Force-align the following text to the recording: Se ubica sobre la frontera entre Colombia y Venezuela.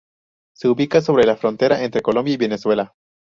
Se 0.55 0.67
ubica 0.67 0.99
sobre 0.99 1.25
la 1.25 1.37
frontera 1.37 1.83
entre 1.83 2.01
Colombia 2.01 2.33
y 2.33 2.37
Venezuela. 2.37 2.91